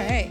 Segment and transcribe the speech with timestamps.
[0.00, 0.30] All right.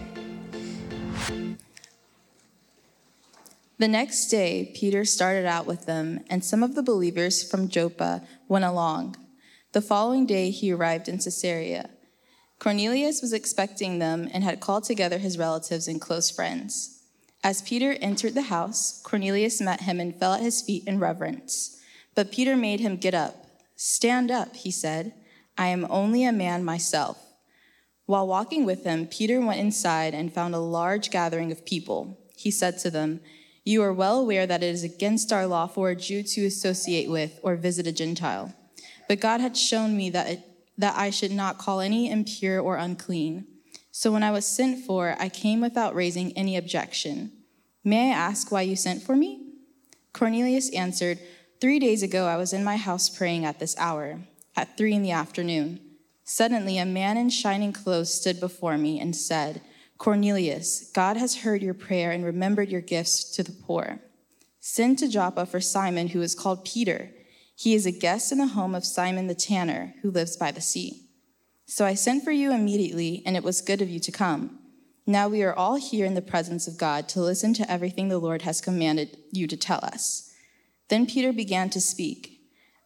[3.77, 8.23] The next day, Peter started out with them, and some of the believers from Joppa
[8.47, 9.15] went along.
[9.73, 11.91] The following day, he arrived in Caesarea.
[12.57, 17.03] Cornelius was expecting them and had called together his relatives and close friends.
[17.43, 21.79] As Peter entered the house, Cornelius met him and fell at his feet in reverence.
[22.15, 23.45] But Peter made him get up.
[23.75, 25.13] Stand up, he said.
[25.59, 27.28] I am only a man myself.
[28.09, 32.17] While walking with them, Peter went inside and found a large gathering of people.
[32.35, 33.19] He said to them,
[33.63, 37.07] You are well aware that it is against our law for a Jew to associate
[37.07, 38.55] with or visit a Gentile.
[39.07, 40.39] But God had shown me that, it,
[40.75, 43.45] that I should not call any impure or unclean.
[43.91, 47.31] So when I was sent for, I came without raising any objection.
[47.83, 49.51] May I ask why you sent for me?
[50.13, 51.19] Cornelius answered,
[51.61, 54.21] Three days ago I was in my house praying at this hour,
[54.55, 55.81] at three in the afternoon.
[56.31, 59.61] Suddenly a man in shining clothes stood before me and said,
[59.97, 63.99] Cornelius, God has heard your prayer and remembered your gifts to the poor.
[64.59, 67.09] Send to Joppa for Simon, who is called Peter.
[67.55, 70.61] He is a guest in the home of Simon the tanner, who lives by the
[70.61, 71.07] sea.
[71.65, 74.59] So I sent for you immediately, and it was good of you to come.
[75.07, 78.19] Now we are all here in the presence of God to listen to everything the
[78.19, 80.31] Lord has commanded you to tell us.
[80.89, 82.38] Then Peter began to speak.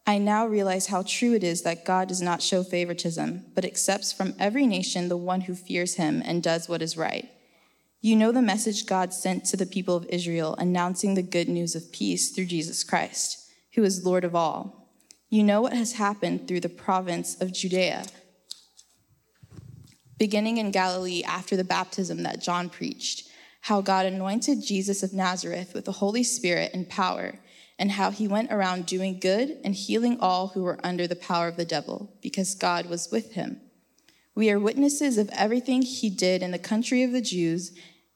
[0.06, 4.12] I now realize how true it is that God does not show favoritism, but accepts
[4.12, 7.30] from every nation the one who fears him and does what is right.
[8.02, 11.74] You know the message God sent to the people of Israel, announcing the good news
[11.74, 14.90] of peace through Jesus Christ, who is Lord of all.
[15.30, 18.04] You know what has happened through the province of Judea
[20.18, 23.28] beginning in Galilee after the baptism that John preached,
[23.62, 27.38] how God anointed Jesus of Nazareth with the Holy Spirit and power,
[27.78, 31.48] and how he went around doing good and healing all who were under the power
[31.48, 33.60] of the devil, because God was with him.
[34.34, 37.72] We are witnesses of everything he did in the country of the Jews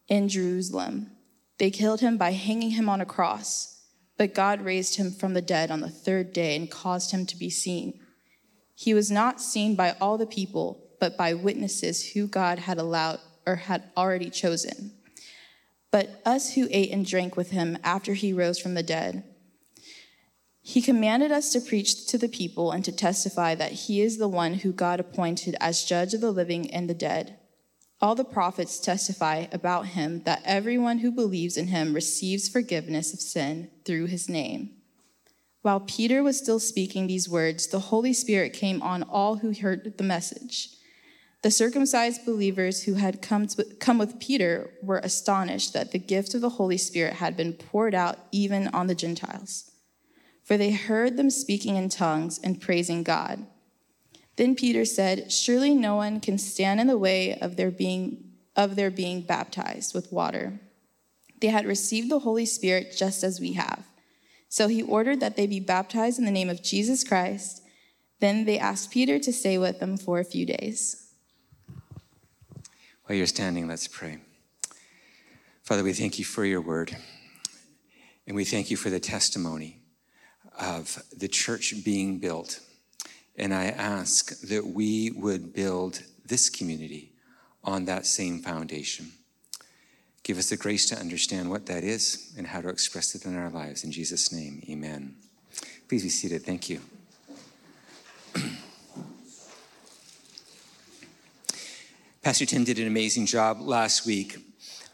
[0.08, 1.10] in Jerusalem.
[1.58, 3.82] They killed him by hanging him on a cross,
[4.16, 7.36] but God raised him from the dead on the third day and caused him to
[7.36, 8.00] be seen.
[8.74, 13.20] He was not seen by all the people but by witnesses who God had allowed
[13.46, 14.92] or had already chosen.
[15.90, 19.24] But us who ate and drank with him after he rose from the dead,
[20.68, 24.28] he commanded us to preach to the people and to testify that he is the
[24.28, 27.38] one who God appointed as judge of the living and the dead.
[28.02, 33.20] All the prophets testify about him that everyone who believes in him receives forgiveness of
[33.20, 34.72] sin through his name.
[35.62, 39.96] While Peter was still speaking these words, the Holy Spirit came on all who heard
[39.96, 40.68] the message.
[41.42, 46.34] The circumcised believers who had come, to, come with Peter were astonished that the gift
[46.34, 49.70] of the Holy Spirit had been poured out even on the Gentiles.
[50.48, 53.44] For they heard them speaking in tongues and praising God.
[54.36, 58.74] Then Peter said, Surely no one can stand in the way of their being, of
[58.74, 60.58] their being baptized with water.
[61.42, 63.84] They had received the Holy Spirit just as we have.
[64.48, 67.60] So he ordered that they be baptized in the name of Jesus Christ.
[68.18, 71.12] Then they asked Peter to stay with them for a few days.
[73.04, 74.16] While you're standing, let's pray.
[75.62, 76.96] Father, we thank you for your word,
[78.26, 79.77] and we thank you for the testimony
[80.58, 82.60] of the church being built.
[83.36, 87.12] And I ask that we would build this community
[87.62, 89.12] on that same foundation.
[90.22, 93.36] Give us the grace to understand what that is and how to express it in
[93.36, 93.84] our lives.
[93.84, 95.14] In Jesus' name, amen.
[95.88, 96.44] Please be seated.
[96.44, 96.80] Thank you.
[102.22, 104.36] Pastor Tim did an amazing job last week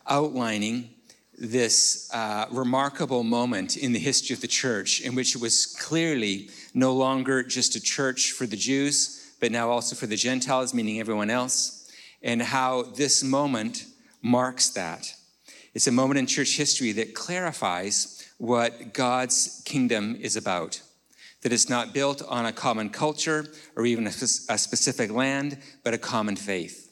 [0.06, 0.93] outlining
[1.38, 6.48] this uh, remarkable moment in the history of the church in which it was clearly
[6.74, 11.00] no longer just a church for the Jews, but now also for the Gentiles, meaning
[11.00, 11.90] everyone else,
[12.22, 13.86] and how this moment
[14.22, 15.14] marks that.
[15.74, 20.80] It's a moment in church history that clarifies what God's kingdom is about.
[21.42, 23.46] That it's not built on a common culture
[23.76, 26.83] or even a, a specific land, but a common faith.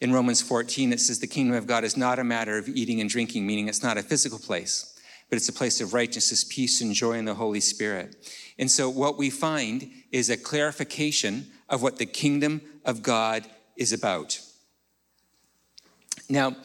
[0.00, 3.00] In Romans 14, it says the kingdom of God is not a matter of eating
[3.00, 6.80] and drinking, meaning it's not a physical place, but it's a place of righteousness, peace,
[6.80, 8.16] and joy in the Holy Spirit.
[8.58, 13.46] And so what we find is a clarification of what the kingdom of God
[13.76, 14.40] is about.
[16.28, 16.56] Now,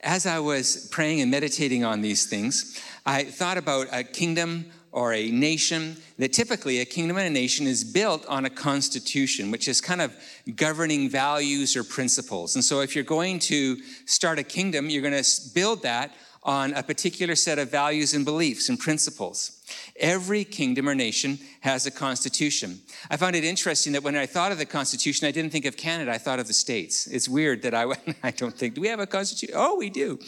[0.00, 5.14] as I was praying and meditating on these things, I thought about a kingdom or
[5.14, 9.66] a nation, that typically a kingdom and a nation is built on a constitution, which
[9.66, 10.14] is kind of
[10.54, 12.54] governing values or principles.
[12.54, 16.12] And so if you're going to start a kingdom, you're going to build that
[16.44, 19.62] on a particular set of values and beliefs and principles.
[19.96, 22.80] Every kingdom or nation has a constitution.
[23.08, 25.76] I found it interesting that when I thought of the constitution, I didn't think of
[25.76, 27.06] Canada, I thought of the states.
[27.06, 27.86] It's weird that I,
[28.24, 29.54] I don't think, do we have a constitution?
[29.56, 30.18] Oh, we do.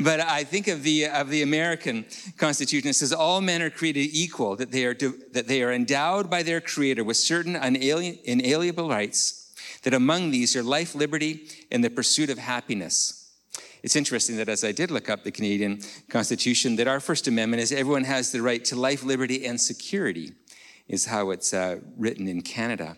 [0.00, 2.06] But I think of the, of the American
[2.36, 2.90] constitution.
[2.90, 6.42] It says all men are created equal, that they are, that they are endowed by
[6.42, 9.54] their creator with certain inalienable rights,
[9.84, 13.21] that among these are life, liberty, and the pursuit of happiness.
[13.82, 17.62] It's interesting that as I did look up the Canadian Constitution, that our First Amendment
[17.62, 20.32] is everyone has the right to life, liberty, and security,
[20.86, 22.96] is how it's uh, written in Canada.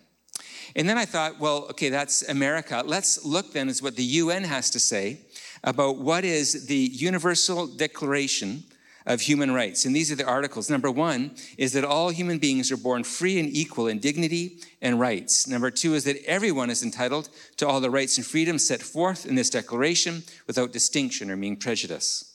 [0.76, 2.82] And then I thought, well, okay, that's America.
[2.84, 5.20] Let's look then at what the UN has to say
[5.62, 8.64] about what is the Universal Declaration
[9.06, 9.84] of human rights.
[9.84, 10.70] And these are the articles.
[10.70, 14.98] Number one is that all human beings are born free and equal in dignity and
[14.98, 15.46] rights.
[15.46, 17.28] Number two is that everyone is entitled
[17.58, 21.56] to all the rights and freedoms set forth in this declaration without distinction or mean
[21.56, 22.34] prejudice.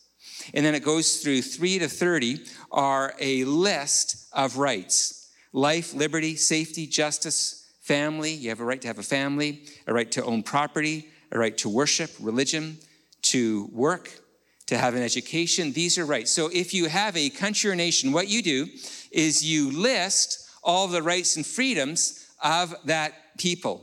[0.53, 5.15] And then it goes through 3 to 30 are a list of rights
[5.51, 8.31] life, liberty, safety, justice, family.
[8.31, 11.57] You have a right to have a family, a right to own property, a right
[11.57, 12.77] to worship, religion,
[13.23, 14.11] to work,
[14.69, 15.71] to have an education.
[15.71, 16.31] These are rights.
[16.31, 18.67] So if you have a country or nation, what you do
[19.11, 23.81] is you list all the rights and freedoms of that people.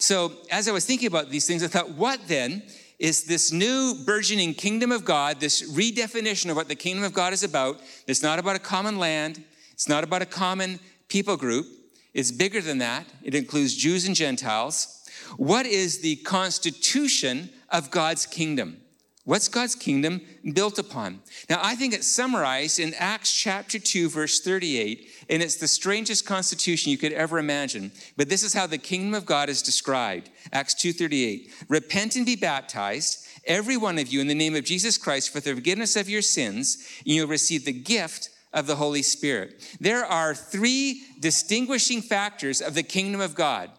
[0.00, 2.64] So as I was thinking about these things, I thought, what then
[2.98, 7.32] is this new burgeoning kingdom of God, this redefinition of what the kingdom of God
[7.32, 7.80] is about?
[8.08, 11.66] It's not about a common land, it's not about a common people group.
[12.12, 13.06] It's bigger than that.
[13.22, 15.04] It includes Jews and Gentiles.
[15.36, 18.78] What is the constitution of God's kingdom?
[19.24, 20.20] What's God's kingdom
[20.52, 21.20] built upon?
[21.48, 26.26] Now, I think it's summarized in Acts chapter 2, verse 38, and it's the strangest
[26.26, 27.90] constitution you could ever imagine.
[28.18, 30.28] But this is how the kingdom of God is described.
[30.52, 31.50] Acts 2:38.
[31.68, 35.40] Repent and be baptized, every one of you, in the name of Jesus Christ for
[35.40, 39.76] the forgiveness of your sins, and you'll receive the gift of the Holy Spirit.
[39.80, 43.70] There are three distinguishing factors of the kingdom of God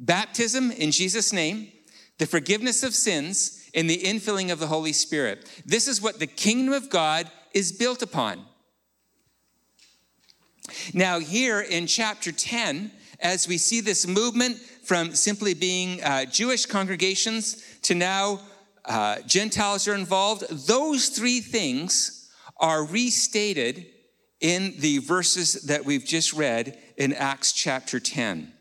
[0.00, 1.70] baptism in Jesus' name,
[2.18, 5.48] the forgiveness of sins, in the infilling of the Holy Spirit.
[5.64, 8.44] This is what the kingdom of God is built upon.
[10.94, 16.66] Now, here in chapter 10, as we see this movement from simply being uh, Jewish
[16.66, 18.40] congregations to now
[18.84, 23.86] uh, Gentiles are involved, those three things are restated
[24.40, 28.52] in the verses that we've just read in Acts chapter 10.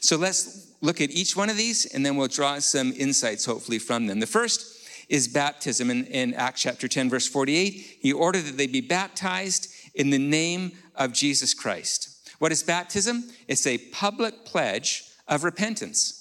[0.00, 3.78] So let's look at each one of these and then we'll draw some insights, hopefully,
[3.78, 4.20] from them.
[4.20, 5.90] The first is baptism.
[5.90, 10.18] In, in Acts chapter 10, verse 48, he ordered that they be baptized in the
[10.18, 12.30] name of Jesus Christ.
[12.38, 13.24] What is baptism?
[13.48, 16.20] It's a public pledge of repentance.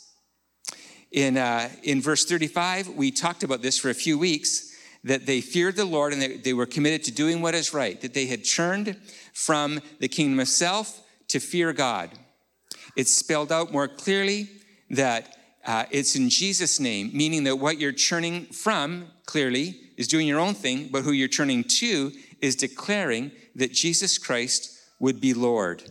[1.11, 4.71] In, uh, in verse 35, we talked about this for a few weeks
[5.03, 7.99] that they feared the Lord and they, they were committed to doing what is right,
[8.01, 8.97] that they had turned
[9.33, 12.09] from the kingdom of self to fear God.
[12.95, 14.49] It's spelled out more clearly
[14.89, 20.27] that uh, it's in Jesus' name, meaning that what you're turning from clearly is doing
[20.27, 22.11] your own thing, but who you're turning to
[22.41, 25.83] is declaring that Jesus Christ would be Lord.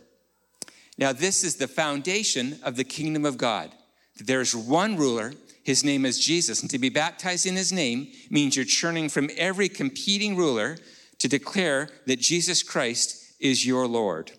[0.99, 3.73] Now, this is the foundation of the kingdom of God.
[4.19, 5.33] There's one ruler,
[5.65, 9.31] his name is Jesus, and to be baptized in his name means you're churning from
[9.37, 10.77] every competing ruler
[11.19, 14.33] to declare that Jesus Christ is your Lord.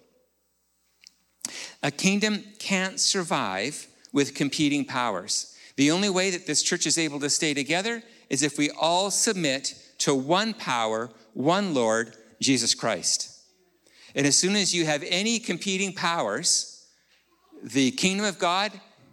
[1.82, 5.58] A kingdom can't survive with competing powers.
[5.76, 9.12] The only way that this church is able to stay together is if we all
[9.12, 13.30] submit to one power, one Lord, Jesus Christ.
[14.16, 16.88] And as soon as you have any competing powers,
[17.64, 18.72] the kingdom of God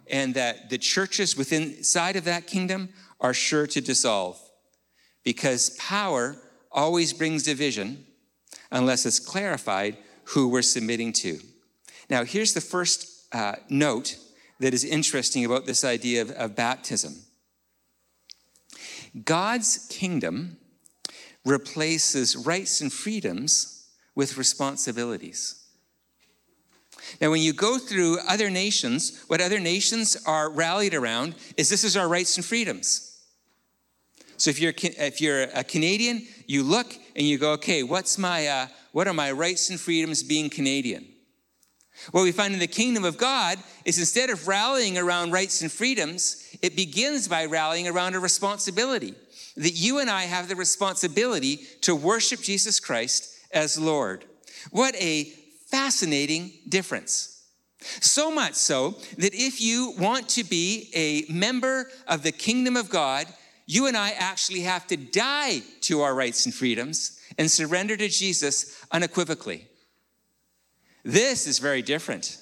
[0.09, 4.39] and that the churches within inside of that kingdom are sure to dissolve
[5.23, 6.35] because power
[6.71, 8.05] always brings division
[8.71, 11.39] unless it's clarified who we're submitting to.
[12.11, 14.17] Now, here's the first uh, note
[14.59, 17.15] that is interesting about this idea of, of baptism
[19.23, 20.57] God's kingdom
[21.45, 25.63] replaces rights and freedoms with responsibilities.
[27.21, 31.85] Now, when you go through other nations, what other nations are rallied around is this
[31.85, 33.21] is our rights and freedoms.
[34.35, 38.47] So if you're if you're a Canadian, you look and you go, okay, what's my
[38.47, 41.10] uh, what are my rights and freedoms being Canadian?
[42.09, 45.71] What we find in the kingdom of God is instead of rallying around rights and
[45.71, 49.13] freedoms, it begins by rallying around a responsibility.
[49.55, 54.25] That you and I have the responsibility to worship Jesus Christ as Lord.
[54.71, 55.25] What a
[55.67, 57.43] fascinating difference.
[57.79, 62.89] So much so that if you want to be a member of the kingdom of
[62.89, 63.27] God,
[63.65, 68.09] you and I actually have to die to our rights and freedoms and surrender to
[68.09, 69.67] Jesus unequivocally.
[71.03, 72.37] This is very different.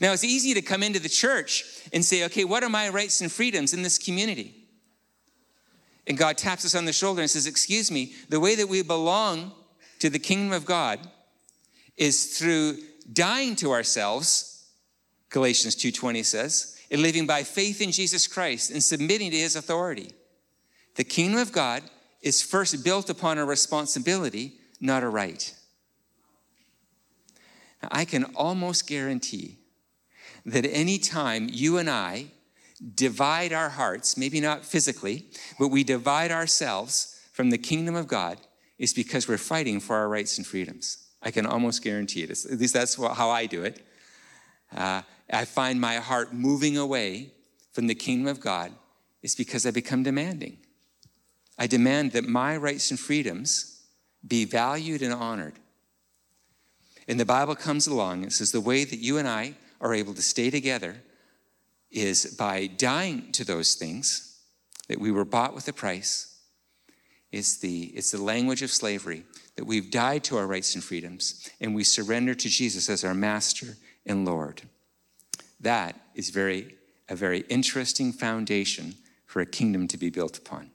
[0.00, 3.20] Now, it's easy to come into the church and say, okay, what are my rights
[3.20, 4.54] and freedoms in this community?
[6.06, 8.82] And God taps us on the shoulder and says, excuse me, the way that we
[8.82, 9.52] belong
[10.00, 11.00] to the kingdom of God
[11.96, 12.78] is through
[13.12, 14.66] dying to ourselves,
[15.30, 20.12] Galatians 2:20 says, and living by faith in Jesus Christ and submitting to his authority.
[20.96, 21.82] The kingdom of God
[22.22, 25.54] is first built upon a responsibility, not a right.
[27.90, 29.58] I can almost guarantee
[30.46, 32.26] that any time you and I
[32.94, 35.26] divide our hearts, maybe not physically,
[35.58, 38.38] but we divide ourselves from the kingdom of God,
[38.78, 40.98] is because we're fighting for our rights and freedoms.
[41.22, 42.30] I can almost guarantee it.
[42.30, 43.80] At least that's how I do it.
[44.74, 47.32] Uh, I find my heart moving away
[47.72, 48.72] from the kingdom of God
[49.22, 50.58] is because I become demanding.
[51.58, 53.80] I demand that my rights and freedoms
[54.26, 55.54] be valued and honored.
[57.06, 60.14] And the Bible comes along and says the way that you and I are able
[60.14, 60.96] to stay together
[61.90, 64.40] is by dying to those things
[64.88, 66.38] that we were bought with a price.
[67.30, 69.24] It's the, it's the language of slavery
[69.56, 73.14] that we've died to our rights and freedoms and we surrender to Jesus as our
[73.14, 74.62] master and Lord.
[75.60, 76.76] That is very,
[77.08, 78.94] a very interesting foundation
[79.26, 80.70] for a kingdom to be built upon.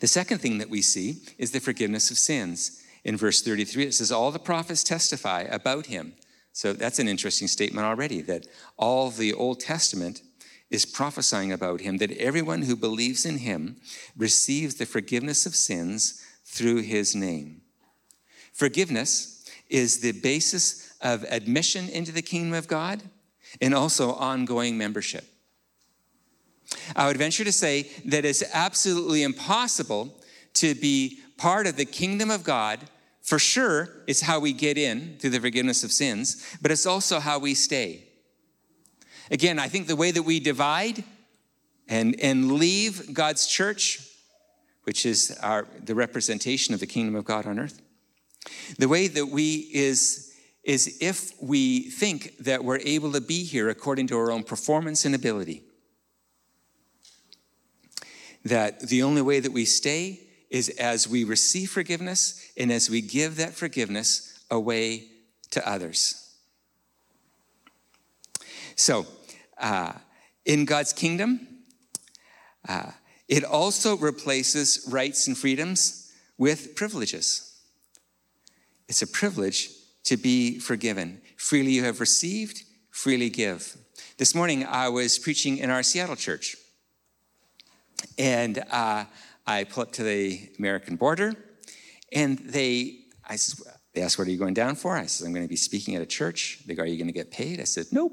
[0.00, 2.82] The second thing that we see is the forgiveness of sins.
[3.04, 6.14] In verse 33, it says, All the prophets testify about him
[6.54, 8.46] so that's an interesting statement already that
[8.78, 10.22] all the Old Testament
[10.70, 13.76] is prophesying about him, that everyone who believes in him
[14.16, 17.62] receives the forgiveness of sins through his name.
[18.52, 23.02] Forgiveness is the basis of admission into the kingdom of God
[23.60, 25.24] and also ongoing membership.
[26.94, 30.20] I would venture to say that it's absolutely impossible
[30.54, 32.78] to be part of the kingdom of God
[33.24, 37.20] for sure, it's how we get in through the forgiveness of sins, but it's also
[37.20, 38.04] how we stay.
[39.30, 41.02] Again, I think the way that we divide
[41.88, 44.06] and, and leave God's church,
[44.82, 47.80] which is our, the representation of the kingdom of God on earth,
[48.78, 53.70] the way that we is, is if we think that we're able to be here
[53.70, 55.62] according to our own performance and ability.
[58.44, 60.20] That the only way that we stay
[60.50, 65.08] is as we receive forgiveness and as we give that forgiveness away
[65.50, 66.36] to others.
[68.76, 69.06] So,
[69.58, 69.92] uh,
[70.44, 71.46] in God's kingdom,
[72.68, 72.90] uh,
[73.28, 77.58] it also replaces rights and freedoms with privileges.
[78.88, 79.70] It's a privilege
[80.04, 81.20] to be forgiven.
[81.36, 83.76] Freely you have received, freely give.
[84.18, 86.56] This morning I was preaching in our Seattle church,
[88.18, 89.04] and uh,
[89.46, 91.34] I pull up to the American border,
[92.12, 93.36] and they, I
[93.92, 94.96] they asked, What are you going down for?
[94.96, 96.60] I said, I'm going to be speaking at a church.
[96.66, 97.60] They go, Are you going to get paid?
[97.60, 98.12] I said, Nope.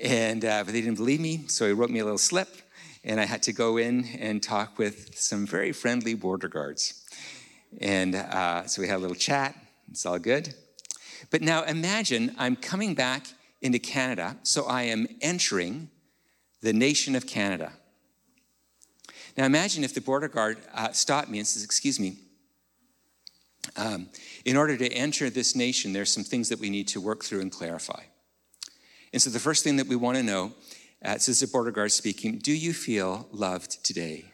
[0.00, 2.48] And uh, but they didn't believe me, so he wrote me a little slip,
[3.04, 7.04] and I had to go in and talk with some very friendly border guards.
[7.80, 9.54] And uh, so we had a little chat.
[9.90, 10.54] It's all good.
[11.30, 13.26] But now imagine I'm coming back
[13.60, 15.90] into Canada, so I am entering
[16.60, 17.72] the nation of Canada.
[19.36, 22.18] Now imagine if the border guard uh, stopped me and says, Excuse me,
[23.76, 24.08] um,
[24.44, 27.40] in order to enter this nation, there's some things that we need to work through
[27.40, 28.02] and clarify.
[29.12, 30.52] And so the first thing that we want to know,
[31.04, 34.24] uh, says the border guard speaking, do you feel loved today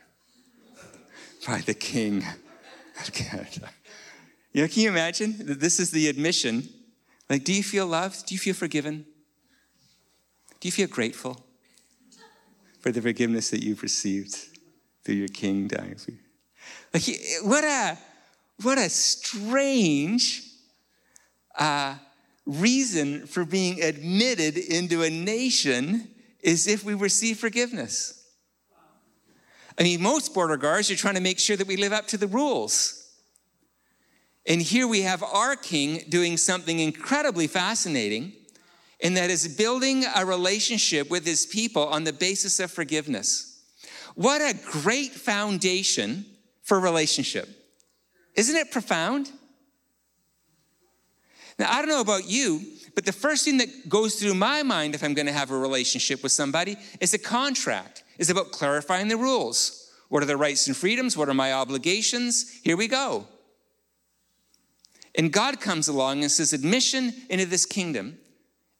[1.47, 2.25] by the King
[3.00, 3.71] of Canada?
[4.52, 6.69] You know, can you imagine that this is the admission?
[7.28, 8.26] Like, do you feel loved?
[8.26, 9.07] Do you feel forgiven?
[10.61, 11.45] Do you feel grateful
[12.80, 14.50] for the forgiveness that you've received?
[15.04, 16.12] Through your king dying for.
[16.92, 17.02] Like,
[17.42, 17.99] what a,
[18.62, 20.42] what a strange
[21.59, 21.95] uh,
[22.47, 26.09] reason for being admitted into a nation
[26.40, 28.16] is if we receive forgiveness.
[29.78, 32.16] I mean, most border guards are trying to make sure that we live up to
[32.16, 32.97] the rules.
[34.47, 38.33] And here we have our king doing something incredibly fascinating,
[39.02, 43.50] and that is building a relationship with his people on the basis of forgiveness.
[44.14, 46.25] What a great foundation
[46.62, 47.49] for relationship.
[48.35, 49.31] Isn't it profound?
[51.59, 52.62] Now, I don't know about you,
[52.95, 55.59] but the first thing that goes through my mind if I'm going to have a
[55.59, 58.02] relationship with somebody is a contract.
[58.19, 59.93] It's about clarifying the rules.
[60.09, 61.17] What are the rights and freedoms?
[61.17, 62.50] What are my obligations?
[62.62, 63.26] Here we go.
[65.14, 68.19] And God comes along and says, admission into this kingdom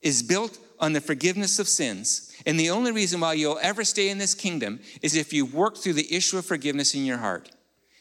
[0.01, 2.35] is built on the forgiveness of sins.
[2.45, 5.77] And the only reason why you'll ever stay in this kingdom is if you work
[5.77, 7.49] through the issue of forgiveness in your heart.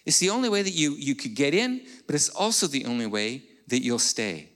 [0.06, 3.06] It's the only way that you, you could get in, but it's also the only
[3.06, 4.48] way that you'll stay.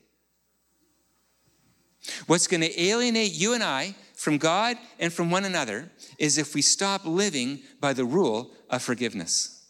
[2.25, 6.55] What's going to alienate you and I from God and from one another is if
[6.55, 9.67] we stop living by the rule of forgiveness.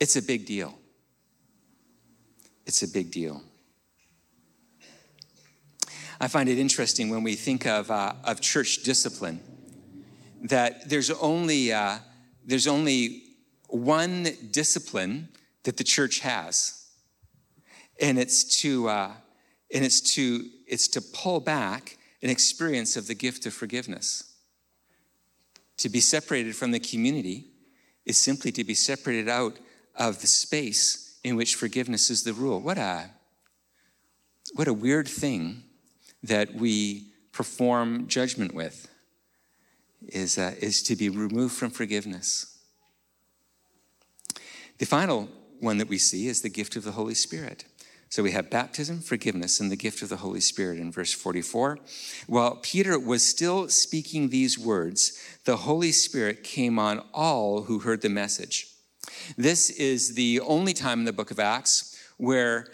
[0.00, 0.78] It's a big deal.
[2.66, 3.42] It's a big deal.
[6.20, 9.40] I find it interesting when we think of, uh, of church discipline
[10.44, 11.98] that there's only, uh,
[12.44, 13.22] there's only
[13.68, 15.28] one discipline
[15.64, 16.88] that the church has,
[18.00, 19.12] and it's to, uh,
[19.72, 24.34] and it's to, it's to pull back an experience of the gift of forgiveness.
[25.78, 27.46] To be separated from the community
[28.04, 29.58] is simply to be separated out
[29.96, 32.60] of the space in which forgiveness is the rule.
[32.60, 33.10] What a,
[34.54, 35.64] what a weird thing
[36.24, 38.88] that we perform judgment with
[40.08, 42.58] is, uh, is to be removed from forgiveness.
[44.78, 45.28] The final
[45.60, 47.64] one that we see is the gift of the Holy Spirit.
[48.08, 51.78] So we have baptism, forgiveness, and the gift of the Holy Spirit in verse 44.
[52.26, 58.02] While Peter was still speaking these words, the Holy Spirit came on all who heard
[58.02, 58.68] the message.
[59.36, 62.68] This is the only time in the book of Acts where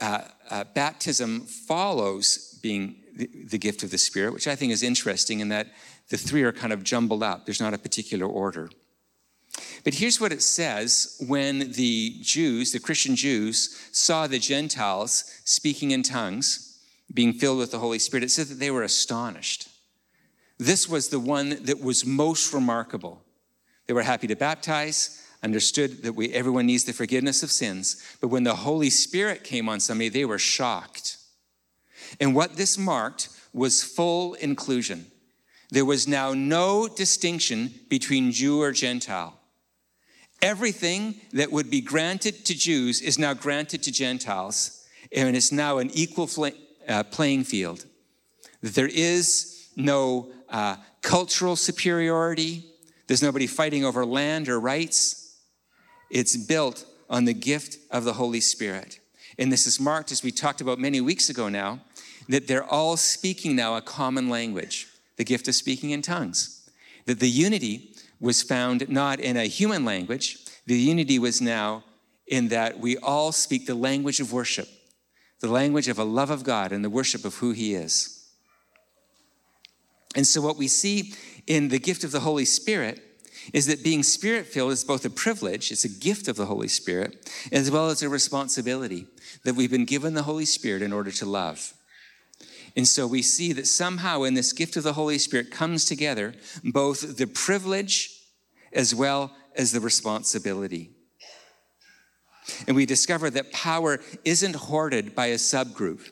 [0.00, 4.82] uh, uh, baptism follows being the, the gift of the Spirit, which I think is
[4.82, 5.68] interesting in that
[6.08, 7.46] the three are kind of jumbled up.
[7.46, 8.70] There's not a particular order.
[9.84, 15.12] But here's what it says when the Jews, the Christian Jews, saw the Gentiles
[15.44, 16.80] speaking in tongues,
[17.14, 18.24] being filled with the Holy Spirit.
[18.24, 19.68] It says that they were astonished.
[20.58, 23.22] This was the one that was most remarkable.
[23.86, 28.02] They were happy to baptize, understood that we, everyone needs the forgiveness of sins.
[28.20, 31.15] But when the Holy Spirit came on somebody, they were shocked.
[32.20, 35.06] And what this marked was full inclusion.
[35.70, 39.38] There was now no distinction between Jew or Gentile.
[40.42, 45.78] Everything that would be granted to Jews is now granted to Gentiles, and it's now
[45.78, 46.28] an equal
[46.86, 47.86] uh, playing field.
[48.60, 52.64] There is no uh, cultural superiority,
[53.06, 55.38] there's nobody fighting over land or rights.
[56.10, 59.00] It's built on the gift of the Holy Spirit.
[59.38, 61.80] And this is marked, as we talked about many weeks ago now,
[62.28, 66.68] that they're all speaking now a common language, the gift of speaking in tongues.
[67.06, 71.84] That the unity was found not in a human language, the unity was now
[72.26, 74.68] in that we all speak the language of worship,
[75.40, 78.28] the language of a love of God and the worship of who He is.
[80.16, 81.14] And so, what we see
[81.46, 83.02] in the gift of the Holy Spirit
[83.52, 86.68] is that being spirit filled is both a privilege, it's a gift of the Holy
[86.68, 89.06] Spirit, as well as a responsibility
[89.44, 91.75] that we've been given the Holy Spirit in order to love.
[92.76, 96.34] And so we see that somehow in this gift of the Holy Spirit comes together
[96.62, 98.20] both the privilege
[98.72, 100.90] as well as the responsibility.
[102.66, 106.10] And we discover that power isn't hoarded by a subgroup,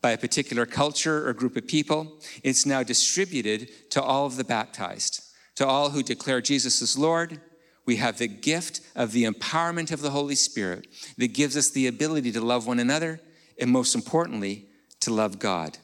[0.00, 2.18] by a particular culture or group of people.
[2.42, 5.22] It's now distributed to all of the baptized,
[5.56, 7.40] to all who declare Jesus as Lord.
[7.86, 10.86] We have the gift of the empowerment of the Holy Spirit
[11.18, 13.20] that gives us the ability to love one another
[13.60, 14.70] and, most importantly,
[15.04, 15.78] to love God.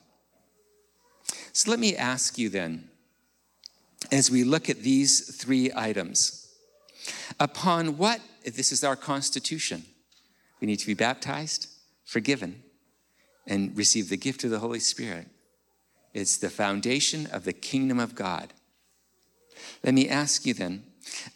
[1.52, 2.88] So let me ask you then,
[4.10, 6.48] as we look at these three items,
[7.38, 9.84] upon what, this is our constitution,
[10.60, 11.68] we need to be baptized,
[12.04, 12.62] forgiven,
[13.46, 15.26] and receive the gift of the Holy Spirit.
[16.14, 18.52] It's the foundation of the kingdom of God.
[19.84, 20.84] Let me ask you then,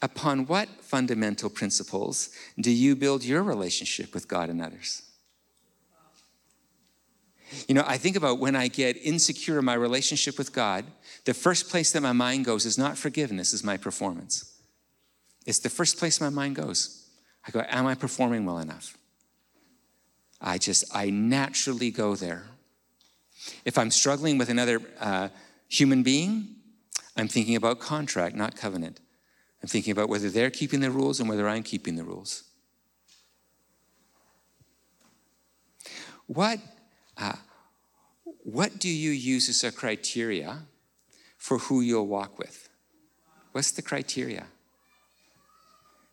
[0.01, 5.03] upon what fundamental principles do you build your relationship with God and others?
[7.69, 10.85] You know, I think about when I get insecure in my relationship with God,
[11.25, 14.55] the first place that my mind goes is not forgiveness, is my performance.
[15.47, 17.09] It's the first place my mind goes.
[17.47, 18.97] I go, Am I performing well enough?
[20.41, 22.45] I just, I naturally go there.
[23.65, 25.29] If I'm struggling with another uh,
[25.69, 26.49] human being,
[27.17, 29.01] I'm thinking about contract, not covenant.
[29.63, 32.45] I'm thinking about whether they're keeping the rules and whether I'm keeping the rules.
[36.27, 36.59] What
[37.17, 37.37] uh,
[38.43, 40.63] what do you use as a criteria
[41.39, 42.69] for who you'll walk with?
[43.53, 44.47] What's the criteria?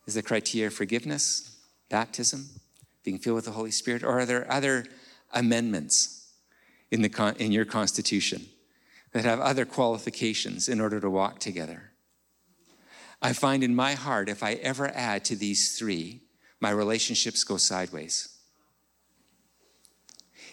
[0.06, 1.58] Is the criteria forgiveness,
[1.90, 2.50] baptism,
[3.04, 4.86] being filled with the Holy Spirit, or are there other
[5.34, 6.34] amendments
[6.92, 8.46] in, the, in your constitution
[9.12, 11.92] that have other qualifications in order to walk together?
[13.22, 16.22] I find in my heart, if I ever add to these three,
[16.60, 18.31] my relationships go sideways.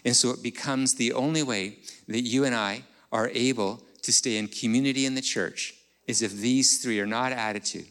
[0.04, 4.36] And so it becomes the only way that you and I are able to stay
[4.36, 5.74] in community in the church
[6.06, 7.30] is if these three are not
[7.64, 7.84] to,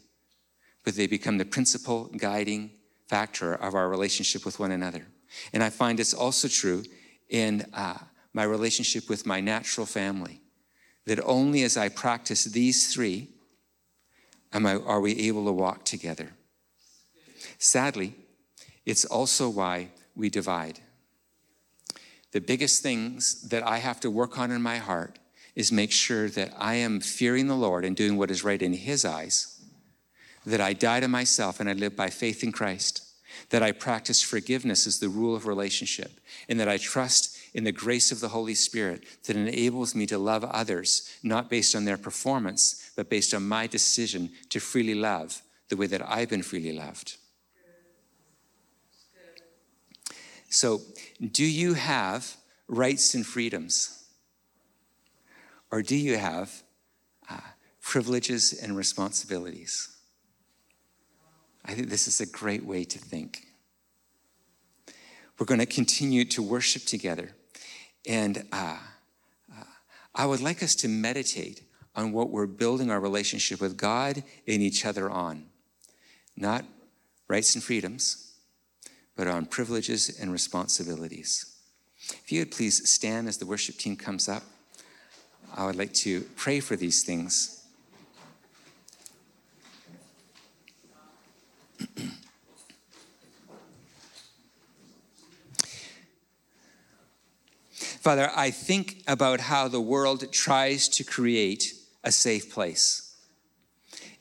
[0.83, 2.71] but they become the principal guiding
[3.07, 5.05] factor of our relationship with one another.
[5.53, 6.83] And I find it's also true
[7.29, 7.97] in uh,
[8.33, 10.41] my relationship with my natural family
[11.05, 13.29] that only as I practice these three
[14.53, 16.31] am I, are we able to walk together.
[17.57, 18.15] Sadly,
[18.85, 20.79] it's also why we divide.
[22.31, 25.19] The biggest things that I have to work on in my heart
[25.55, 28.73] is make sure that I am fearing the Lord and doing what is right in
[28.73, 29.59] His eyes,
[30.45, 33.03] that I die to myself and I live by faith in Christ,
[33.49, 37.71] that I practice forgiveness as the rule of relationship, and that I trust in the
[37.71, 41.97] grace of the Holy Spirit that enables me to love others, not based on their
[41.97, 46.73] performance, but based on my decision to freely love the way that I've been freely
[46.73, 47.17] loved.
[50.49, 50.81] So,
[51.31, 52.35] do you have
[52.67, 54.05] rights and freedoms?
[55.71, 56.63] Or do you have
[57.29, 57.39] uh,
[57.81, 59.97] privileges and responsibilities?
[61.65, 63.47] I think this is a great way to think.
[65.37, 67.31] We're going to continue to worship together.
[68.07, 68.77] And uh,
[69.53, 69.63] uh,
[70.15, 71.61] I would like us to meditate
[71.95, 75.47] on what we're building our relationship with God and each other on.
[76.37, 76.63] Not
[77.27, 78.26] rights and freedoms,
[79.17, 81.57] but on privileges and responsibilities.
[82.09, 84.43] If you would please stand as the worship team comes up,
[85.53, 87.65] I would like to pray for these things.
[97.99, 103.15] Father, I think about how the world tries to create a safe place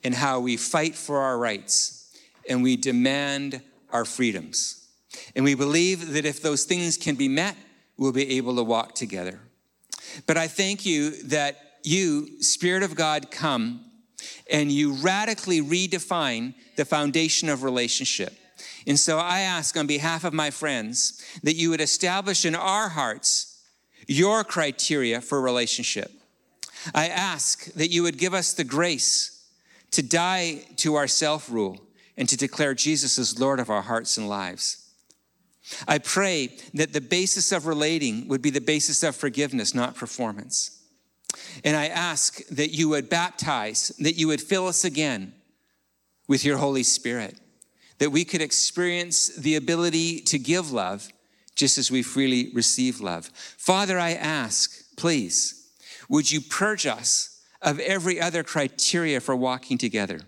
[0.03, 2.17] and how we fight for our rights
[2.49, 3.61] and we demand
[3.93, 4.86] our freedoms.
[5.35, 7.57] And we believe that if those things can be met,
[7.97, 9.41] we'll be able to walk together.
[10.27, 13.85] But I thank you that you, Spirit of God, come
[14.51, 18.35] and you radically redefine the foundation of relationship.
[18.87, 22.89] And so I ask on behalf of my friends that you would establish in our
[22.89, 23.63] hearts
[24.07, 26.11] your criteria for relationship.
[26.95, 29.45] I ask that you would give us the grace
[29.91, 31.81] to die to our self rule
[32.17, 34.86] and to declare Jesus as Lord of our hearts and lives.
[35.89, 40.83] I pray that the basis of relating would be the basis of forgiveness, not performance.
[41.65, 45.35] And I ask that you would baptize, that you would fill us again
[46.29, 47.39] with your Holy Spirit,
[47.99, 51.09] that we could experience the ability to give love
[51.55, 53.31] just as we freely receive love.
[53.57, 55.71] Father, I ask, please,
[56.09, 60.21] would you purge us of every other criteria for walking together?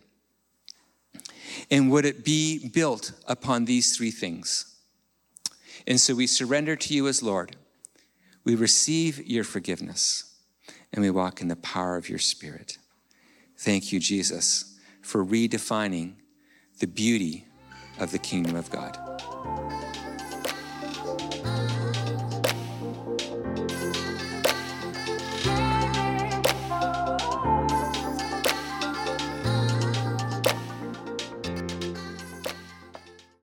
[1.71, 4.68] And would it be built upon these three things?
[5.89, 7.57] And so we surrender to you as Lord.
[8.45, 10.37] We receive your forgiveness
[10.93, 12.77] and we walk in the power of your Spirit.
[13.57, 16.17] Thank you, Jesus, for redefining
[16.79, 17.47] the beauty
[17.99, 18.97] of the kingdom of God.